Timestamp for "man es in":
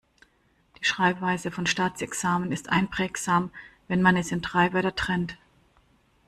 4.01-4.41